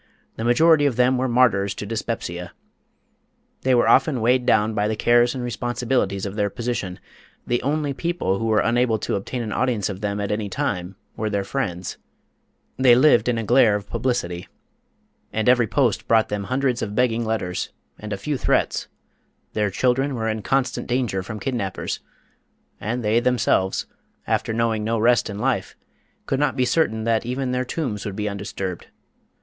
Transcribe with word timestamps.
The 0.35 0.43
majority 0.43 0.87
of 0.87 0.95
them 0.95 1.19
were 1.19 1.27
martyrs 1.27 1.75
to 1.75 1.85
dyspepsia. 1.85 2.53
They 3.61 3.75
were 3.75 3.87
often 3.87 4.19
weighed 4.19 4.47
down 4.47 4.73
by 4.73 4.87
the 4.87 4.95
cares 4.95 5.35
and 5.35 5.43
responsibilities 5.43 6.25
of 6.25 6.33
their 6.35 6.49
position; 6.49 6.99
the 7.45 7.61
only 7.61 7.93
people 7.93 8.39
who 8.39 8.45
were 8.45 8.61
unable 8.61 8.97
to 8.97 9.13
obtain 9.13 9.43
an 9.43 9.51
audience 9.51 9.89
of 9.89 10.01
them 10.01 10.19
at 10.19 10.31
any 10.31 10.49
time 10.49 10.95
were 11.15 11.29
their 11.29 11.43
friends; 11.43 11.99
they 12.77 12.95
lived 12.95 13.29
in 13.29 13.37
a 13.37 13.43
glare 13.43 13.75
of 13.75 13.85
publicity, 13.91 14.47
and 15.31 15.47
every 15.47 15.67
post 15.67 16.07
brought 16.07 16.29
them 16.29 16.45
hundreds 16.45 16.81
of 16.81 16.95
begging 16.95 17.23
letters, 17.23 17.69
and 17.99 18.11
a 18.11 18.17
few 18.17 18.39
threats; 18.39 18.87
their 19.53 19.69
children 19.69 20.15
were 20.15 20.27
in 20.27 20.41
constant 20.41 20.87
danger 20.87 21.21
from 21.21 21.39
kidnappers, 21.39 21.99
and 22.79 23.03
they 23.03 23.19
themselves, 23.19 23.85
after 24.25 24.51
knowing 24.51 24.83
no 24.83 24.97
rest 24.97 25.29
in 25.29 25.37
life, 25.37 25.75
could 26.25 26.39
not 26.39 26.55
be 26.55 26.65
certain 26.65 27.03
that 27.03 27.23
even 27.23 27.51
their 27.51 27.63
tombs 27.63 28.03
would 28.03 28.15
be 28.15 28.27
undisturbed. 28.27 28.87